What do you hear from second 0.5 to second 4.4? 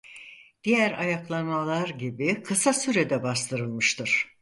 Diğer ayaklanmalar gibi kısa sürede bastırılmıştır.